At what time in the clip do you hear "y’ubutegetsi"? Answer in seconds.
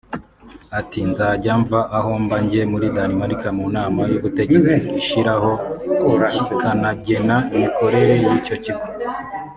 4.11-4.77